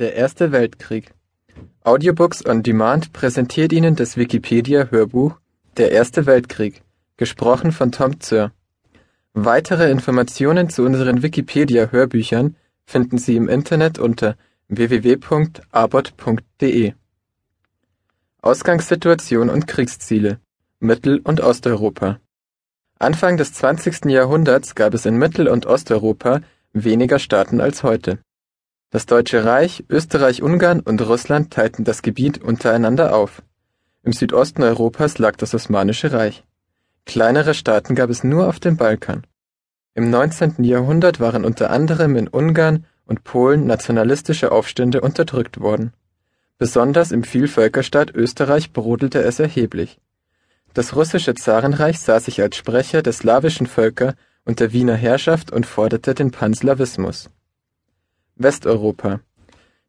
Der 0.00 0.14
Erste 0.14 0.50
Weltkrieg. 0.50 1.12
Audiobooks 1.84 2.46
on 2.46 2.62
Demand 2.62 3.12
präsentiert 3.12 3.70
Ihnen 3.70 3.96
das 3.96 4.16
Wikipedia-Hörbuch 4.16 5.38
Der 5.76 5.92
Erste 5.92 6.24
Weltkrieg, 6.24 6.80
gesprochen 7.18 7.70
von 7.70 7.92
Tom 7.92 8.18
Zör. 8.18 8.50
Weitere 9.34 9.90
Informationen 9.90 10.70
zu 10.70 10.84
unseren 10.84 11.22
Wikipedia-Hörbüchern 11.22 12.56
finden 12.86 13.18
Sie 13.18 13.36
im 13.36 13.50
Internet 13.50 13.98
unter 13.98 14.38
www.abot.de. 14.68 15.34
Ausgangssituation 18.40 19.50
und 19.50 19.66
Kriegsziele 19.66 20.40
Mittel- 20.78 21.20
und 21.22 21.42
Osteuropa 21.42 22.20
Anfang 22.98 23.36
des 23.36 23.52
20. 23.52 24.06
Jahrhunderts 24.06 24.74
gab 24.74 24.94
es 24.94 25.04
in 25.04 25.18
Mittel- 25.18 25.48
und 25.48 25.66
Osteuropa 25.66 26.40
weniger 26.72 27.18
Staaten 27.18 27.60
als 27.60 27.82
heute. 27.82 28.18
Das 28.92 29.06
Deutsche 29.06 29.44
Reich, 29.44 29.84
Österreich-Ungarn 29.88 30.80
und 30.80 31.00
Russland 31.06 31.52
teilten 31.52 31.84
das 31.84 32.02
Gebiet 32.02 32.42
untereinander 32.42 33.14
auf. 33.14 33.40
Im 34.02 34.12
Südosten 34.12 34.64
Europas 34.64 35.18
lag 35.18 35.36
das 35.36 35.54
Osmanische 35.54 36.12
Reich. 36.12 36.42
Kleinere 37.06 37.54
Staaten 37.54 37.94
gab 37.94 38.10
es 38.10 38.24
nur 38.24 38.48
auf 38.48 38.58
dem 38.58 38.76
Balkan. 38.76 39.24
Im 39.94 40.10
19. 40.10 40.64
Jahrhundert 40.64 41.20
waren 41.20 41.44
unter 41.44 41.70
anderem 41.70 42.16
in 42.16 42.26
Ungarn 42.26 42.84
und 43.04 43.22
Polen 43.22 43.64
nationalistische 43.64 44.50
Aufstände 44.50 45.02
unterdrückt 45.02 45.60
worden. 45.60 45.92
Besonders 46.58 47.12
im 47.12 47.22
Vielvölkerstaat 47.22 48.12
Österreich 48.12 48.72
brodelte 48.72 49.22
es 49.22 49.38
erheblich. 49.38 50.00
Das 50.74 50.96
russische 50.96 51.34
Zarenreich 51.34 52.00
sah 52.00 52.18
sich 52.18 52.42
als 52.42 52.56
Sprecher 52.56 53.02
der 53.02 53.12
slawischen 53.12 53.68
Völker 53.68 54.14
unter 54.44 54.72
Wiener 54.72 54.96
Herrschaft 54.96 55.52
und 55.52 55.64
forderte 55.64 56.12
den 56.14 56.32
Panslawismus. 56.32 57.30
Westeuropa 58.42 59.20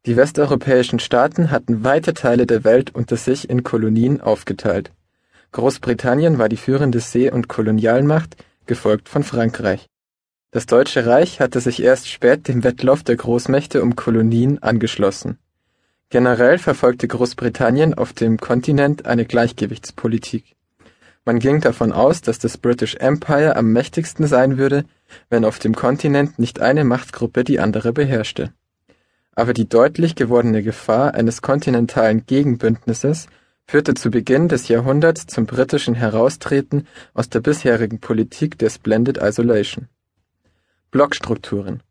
Die 0.05 0.17
westeuropäischen 0.17 0.99
Staaten 0.99 1.51
hatten 1.51 1.85
weite 1.85 2.13
Teile 2.13 2.45
der 2.45 2.65
Welt 2.65 2.93
unter 2.93 3.15
sich 3.15 3.49
in 3.49 3.63
Kolonien 3.63 4.19
aufgeteilt. 4.19 4.91
Großbritannien 5.53 6.37
war 6.37 6.49
die 6.49 6.57
führende 6.57 6.99
See- 6.99 7.31
und 7.31 7.47
Kolonialmacht, 7.47 8.35
gefolgt 8.65 9.07
von 9.07 9.23
Frankreich. 9.23 9.87
Das 10.51 10.65
Deutsche 10.65 11.05
Reich 11.05 11.39
hatte 11.39 11.61
sich 11.61 11.81
erst 11.81 12.09
spät 12.09 12.49
dem 12.49 12.65
Wettlauf 12.65 13.03
der 13.03 13.15
Großmächte 13.15 13.81
um 13.81 13.95
Kolonien 13.95 14.61
angeschlossen. 14.61 15.37
Generell 16.09 16.57
verfolgte 16.57 17.07
Großbritannien 17.07 17.93
auf 17.93 18.11
dem 18.11 18.35
Kontinent 18.35 19.05
eine 19.05 19.23
Gleichgewichtspolitik. 19.23 20.57
Man 21.23 21.37
ging 21.37 21.61
davon 21.61 21.91
aus, 21.91 22.21
dass 22.21 22.39
das 22.39 22.57
British 22.57 22.95
Empire 22.95 23.55
am 23.55 23.71
mächtigsten 23.71 24.25
sein 24.25 24.57
würde, 24.57 24.85
wenn 25.29 25.45
auf 25.45 25.59
dem 25.59 25.75
Kontinent 25.75 26.39
nicht 26.39 26.59
eine 26.61 26.83
Machtgruppe 26.83 27.43
die 27.43 27.59
andere 27.59 27.93
beherrschte. 27.93 28.53
Aber 29.33 29.53
die 29.53 29.69
deutlich 29.69 30.15
gewordene 30.15 30.63
Gefahr 30.63 31.13
eines 31.13 31.41
kontinentalen 31.41 32.25
Gegenbündnisses 32.25 33.27
führte 33.67 33.93
zu 33.93 34.09
Beginn 34.11 34.49
des 34.49 34.67
Jahrhunderts 34.67 35.27
zum 35.27 35.45
britischen 35.45 35.93
Heraustreten 35.93 36.87
aus 37.13 37.29
der 37.29 37.39
bisherigen 37.39 37.99
Politik 37.99 38.57
der 38.57 38.69
Splendid 38.69 39.17
Isolation. 39.19 39.87
Blockstrukturen 40.89 41.81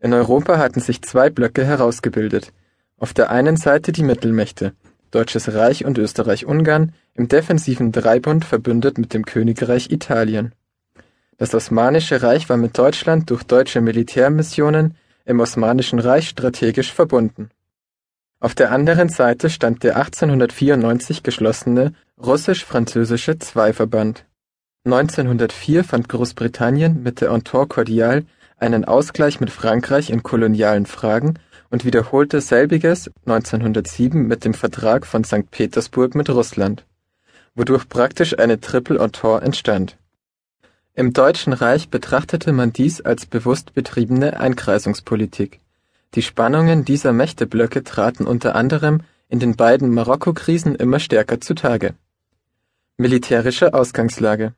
In 0.00 0.12
Europa 0.12 0.58
hatten 0.58 0.80
sich 0.80 1.00
zwei 1.02 1.30
Blöcke 1.30 1.64
herausgebildet. 1.64 2.52
Auf 2.98 3.14
der 3.14 3.30
einen 3.30 3.56
Seite 3.56 3.92
die 3.92 4.02
Mittelmächte, 4.02 4.74
Deutsches 5.10 5.54
Reich 5.54 5.86
und 5.86 5.96
Österreich-Ungarn, 5.96 6.92
im 7.18 7.26
defensiven 7.26 7.90
Dreibund 7.90 8.44
verbündet 8.44 8.96
mit 8.96 9.12
dem 9.12 9.24
Königreich 9.24 9.90
Italien. 9.90 10.52
Das 11.36 11.52
Osmanische 11.52 12.22
Reich 12.22 12.48
war 12.48 12.56
mit 12.56 12.78
Deutschland 12.78 13.28
durch 13.30 13.42
deutsche 13.42 13.80
Militärmissionen 13.80 14.96
im 15.24 15.40
Osmanischen 15.40 15.98
Reich 15.98 16.28
strategisch 16.28 16.92
verbunden. 16.92 17.50
Auf 18.38 18.54
der 18.54 18.70
anderen 18.70 19.08
Seite 19.08 19.50
stand 19.50 19.82
der 19.82 19.96
1894 19.96 21.24
geschlossene 21.24 21.92
russisch-französische 22.22 23.38
Zweiverband. 23.40 24.24
1904 24.84 25.82
fand 25.82 26.08
Großbritannien 26.08 27.02
mit 27.02 27.20
der 27.20 27.30
Entente 27.30 27.66
Cordiale 27.66 28.26
einen 28.58 28.84
Ausgleich 28.84 29.40
mit 29.40 29.50
Frankreich 29.50 30.10
in 30.10 30.22
kolonialen 30.22 30.86
Fragen 30.86 31.34
und 31.68 31.84
wiederholte 31.84 32.40
selbiges 32.40 33.10
1907 33.26 34.24
mit 34.24 34.44
dem 34.44 34.54
Vertrag 34.54 35.04
von 35.04 35.24
Sankt 35.24 35.50
Petersburg 35.50 36.14
mit 36.14 36.30
Russland, 36.30 36.84
wodurch 37.58 37.86
praktisch 37.90 38.38
eine 38.38 38.58
Triple 38.58 38.98
Entente 38.98 39.44
entstand 39.44 39.98
im 40.98 41.12
Deutschen 41.12 41.52
Reich 41.52 41.90
betrachtete 41.90 42.52
man 42.52 42.72
dies 42.72 43.00
als 43.00 43.24
bewusst 43.24 43.72
betriebene 43.72 44.40
Einkreisungspolitik. 44.40 45.60
Die 46.16 46.22
Spannungen 46.22 46.84
dieser 46.84 47.12
Mächteblöcke 47.12 47.84
traten 47.84 48.26
unter 48.26 48.56
anderem 48.56 49.02
in 49.28 49.38
den 49.38 49.54
beiden 49.54 49.94
Marokko-Krisen 49.94 50.74
immer 50.74 50.98
stärker 50.98 51.40
zutage. 51.40 51.94
Militärische 52.96 53.74
Ausgangslage 53.74 54.54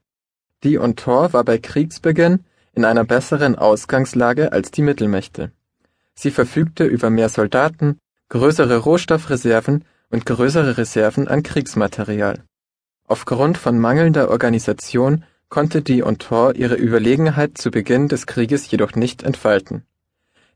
Die 0.64 0.76
Entente 0.76 1.34
war 1.34 1.44
bei 1.44 1.58
Kriegsbeginn 1.58 2.46
in 2.72 2.86
einer 2.86 3.04
besseren 3.04 3.56
Ausgangslage 3.56 4.50
als 4.50 4.70
die 4.70 4.80
Mittelmächte. 4.80 5.52
Sie 6.14 6.30
verfügte 6.30 6.84
über 6.84 7.10
mehr 7.10 7.28
Soldaten, 7.28 7.98
größere 8.30 8.78
Rohstoffreserven 8.78 9.84
und 10.08 10.24
größere 10.24 10.78
Reserven 10.78 11.28
an 11.28 11.42
Kriegsmaterial. 11.42 12.44
Aufgrund 13.10 13.59
von 13.59 13.76
mangelnder 13.76 14.31
Organisation 14.31 15.25
konnte 15.48 15.82
die 15.82 16.03
Entente 16.03 16.53
ihre 16.54 16.76
Überlegenheit 16.76 17.59
zu 17.59 17.72
Beginn 17.72 18.06
des 18.06 18.25
Krieges 18.25 18.71
jedoch 18.71 18.94
nicht 18.94 19.25
entfalten. 19.25 19.82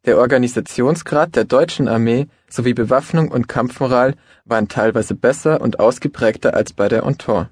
Der 0.04 0.18
Organisationsgrad 0.18 1.34
der 1.34 1.46
deutschen 1.46 1.88
Armee 1.88 2.28
sowie 2.48 2.72
Bewaffnung 2.72 3.32
und 3.32 3.48
Kampfmoral 3.48 4.14
waren 4.44 4.68
teilweise 4.68 5.16
besser 5.16 5.60
und 5.62 5.80
ausgeprägter 5.80 6.54
als 6.54 6.72
bei 6.72 6.88
der 6.88 7.02
Entente. 7.02 7.50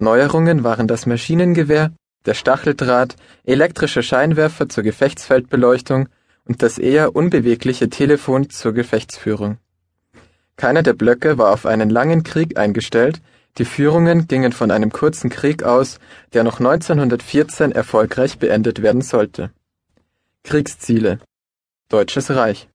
Neuerungen 0.00 0.64
waren 0.64 0.88
das 0.88 1.06
Maschinengewehr, 1.06 1.92
der 2.26 2.34
Stacheldraht, 2.34 3.14
elektrische 3.44 4.02
Scheinwerfer 4.02 4.68
zur 4.68 4.82
Gefechtsfeldbeleuchtung 4.82 6.08
und 6.44 6.64
das 6.64 6.78
eher 6.78 7.14
unbewegliche 7.14 7.88
Telefon 7.88 8.50
zur 8.50 8.72
Gefechtsführung. 8.72 9.58
Keiner 10.56 10.82
der 10.82 10.94
Blöcke 10.94 11.38
war 11.38 11.52
auf 11.52 11.66
einen 11.66 11.88
langen 11.88 12.24
Krieg 12.24 12.58
eingestellt, 12.58 13.20
die 13.58 13.64
Führungen 13.64 14.28
gingen 14.28 14.52
von 14.52 14.70
einem 14.70 14.90
kurzen 14.92 15.30
Krieg 15.30 15.64
aus, 15.64 15.98
der 16.32 16.44
noch 16.44 16.60
1914 16.60 17.72
erfolgreich 17.72 18.38
beendet 18.38 18.82
werden 18.82 19.02
sollte. 19.02 19.50
Kriegsziele 20.44 21.18
Deutsches 21.88 22.30
Reich 22.30 22.68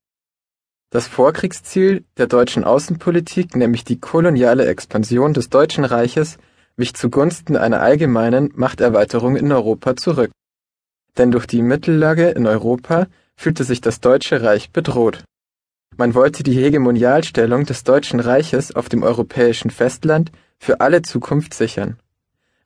Das 0.89 1.07
Vorkriegsziel 1.07 2.03
der 2.17 2.27
deutschen 2.27 2.65
Außenpolitik, 2.65 3.55
nämlich 3.55 3.85
die 3.85 3.99
koloniale 3.99 4.65
Expansion 4.65 5.33
des 5.33 5.49
Deutschen 5.49 5.85
Reiches, 5.85 6.37
wich 6.75 6.93
zugunsten 6.95 7.55
einer 7.55 7.79
allgemeinen 7.79 8.51
Machterweiterung 8.55 9.37
in 9.37 9.51
Europa 9.51 9.95
zurück. 9.95 10.31
Denn 11.17 11.31
durch 11.31 11.45
die 11.45 11.61
Mittellage 11.61 12.29
in 12.29 12.45
Europa 12.45 13.07
fühlte 13.35 13.63
sich 13.63 13.79
das 13.79 14.01
Deutsche 14.01 14.41
Reich 14.41 14.71
bedroht. 14.71 15.23
Man 15.95 16.15
wollte 16.15 16.41
die 16.41 16.55
Hegemonialstellung 16.55 17.65
des 17.65 17.83
Deutschen 17.83 18.19
Reiches 18.19 18.75
auf 18.75 18.89
dem 18.89 19.03
europäischen 19.03 19.69
Festland 19.69 20.31
für 20.63 20.79
alle 20.79 21.01
Zukunft 21.01 21.53
sichern. 21.53 21.97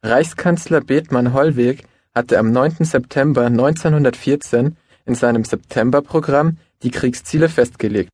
Reichskanzler 0.04 0.82
Bethmann 0.82 1.34
Hollweg 1.34 1.84
hatte 2.14 2.38
am 2.38 2.52
9. 2.52 2.86
September 2.86 3.48
1914 3.48 4.78
in 5.06 5.16
seinem 5.16 5.44
Septemberprogramm 5.44 6.58
die 6.84 6.92
Kriegsziele 6.92 7.50
festgelegt. 7.50 8.12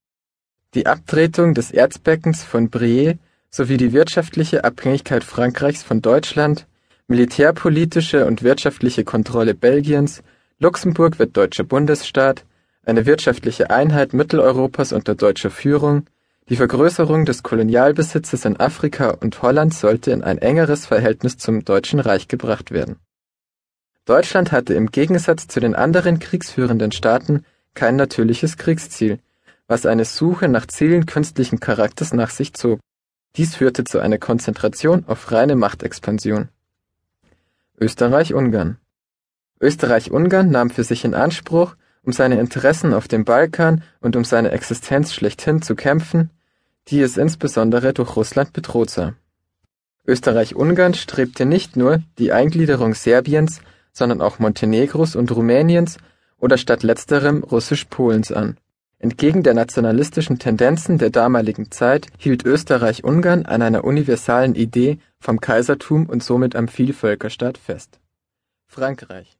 Die 0.73 0.87
Abtretung 0.87 1.53
des 1.53 1.71
Erzbeckens 1.71 2.43
von 2.43 2.69
Briey 2.69 3.17
sowie 3.49 3.77
die 3.77 3.91
wirtschaftliche 3.91 4.63
Abhängigkeit 4.63 5.23
Frankreichs 5.23 5.83
von 5.83 6.01
Deutschland, 6.01 6.65
militärpolitische 7.07 8.25
und 8.25 8.41
wirtschaftliche 8.41 9.03
Kontrolle 9.03 9.53
Belgiens, 9.53 10.23
Luxemburg 10.59 11.19
wird 11.19 11.35
deutscher 11.35 11.65
Bundesstaat, 11.65 12.45
eine 12.85 13.05
wirtschaftliche 13.05 13.69
Einheit 13.69 14.13
Mitteleuropas 14.13 14.93
unter 14.93 15.13
deutscher 15.15 15.51
Führung, 15.51 16.07
die 16.49 16.57
Vergrößerung 16.57 17.25
des 17.25 17.41
Kolonialbesitzes 17.41 18.45
in 18.45 18.59
Afrika 18.59 19.11
und 19.11 19.41
Holland 19.41 19.73
sollte 19.73 20.11
in 20.11 20.23
ein 20.23 20.37
engeres 20.37 20.85
Verhältnis 20.85 21.37
zum 21.37 21.63
Deutschen 21.63 21.99
Reich 21.99 22.27
gebracht 22.27 22.71
werden. 22.71 22.97
Deutschland 24.05 24.51
hatte 24.51 24.73
im 24.73 24.87
Gegensatz 24.87 25.47
zu 25.47 25.61
den 25.61 25.75
anderen 25.75 26.19
kriegsführenden 26.19 26.91
Staaten 26.91 27.45
kein 27.73 27.95
natürliches 27.95 28.57
Kriegsziel, 28.57 29.19
was 29.67 29.85
eine 29.85 30.03
Suche 30.03 30.49
nach 30.49 30.67
Zielen 30.67 31.05
künstlichen 31.05 31.61
Charakters 31.61 32.13
nach 32.13 32.29
sich 32.29 32.53
zog. 32.53 32.79
Dies 33.37 33.55
führte 33.55 33.85
zu 33.85 33.99
einer 33.99 34.17
Konzentration 34.17 35.05
auf 35.07 35.31
reine 35.31 35.55
Machtexpansion. 35.55 36.49
Österreich-Ungarn 37.79 38.77
Österreich-Ungarn 39.61 40.51
nahm 40.51 40.69
für 40.69 40.83
sich 40.83 41.05
in 41.05 41.13
Anspruch, 41.13 41.77
um 42.03 42.13
seine 42.13 42.39
Interessen 42.39 42.93
auf 42.93 43.07
dem 43.07 43.25
Balkan 43.25 43.83
und 44.01 44.15
um 44.15 44.23
seine 44.23 44.51
Existenz 44.51 45.13
schlechthin 45.13 45.61
zu 45.61 45.75
kämpfen, 45.75 46.29
die 46.89 47.01
es 47.01 47.17
insbesondere 47.17 47.93
durch 47.93 48.15
Russland 48.15 48.53
bedroht 48.53 48.89
sah. 48.89 49.13
Österreich-Ungarn 50.05 50.93
strebte 50.93 51.45
nicht 51.45 51.77
nur 51.77 52.03
die 52.19 52.33
Eingliederung 52.33 52.93
Serbiens, 52.93 53.61
sondern 53.93 54.21
auch 54.21 54.39
Montenegros 54.39 55.15
und 55.15 55.31
Rumäniens 55.31 55.97
oder 56.37 56.57
statt 56.57 56.83
letzterem 56.83 57.43
Russisch-Polens 57.43 58.31
an. 58.33 58.57
Entgegen 58.99 59.43
der 59.43 59.53
nationalistischen 59.53 60.39
Tendenzen 60.39 60.97
der 60.97 61.09
damaligen 61.09 61.71
Zeit 61.71 62.07
hielt 62.17 62.45
Österreich-Ungarn 62.45 63.45
an 63.45 63.61
einer 63.61 63.83
universalen 63.83 64.55
Idee 64.55 64.97
vom 65.19 65.39
Kaisertum 65.39 66.05
und 66.07 66.23
somit 66.23 66.55
am 66.55 66.67
Vielvölkerstaat 66.67 67.57
fest. 67.57 67.99
Frankreich 68.65 69.37